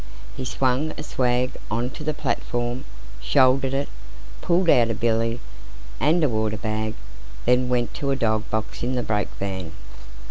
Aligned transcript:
He 0.35 0.45
swung 0.45 0.93
a 0.97 1.03
swag 1.03 1.51
on 1.69 1.91
to 1.91 2.03
the 2.03 2.15
platform, 2.15 2.85
shouldered 3.21 3.75
it, 3.75 3.87
pulled 4.41 4.67
out 4.67 4.89
a 4.89 4.95
billy 4.95 5.39
and 5.99 6.25
water 6.33 6.57
bag, 6.57 6.95
and 7.45 7.65
then 7.65 7.69
went 7.69 7.93
to 7.93 8.09
a 8.09 8.15
dog 8.15 8.49
box 8.49 8.81
in 8.81 8.95
the 8.95 9.03
brake 9.03 9.29
van. 9.39 9.73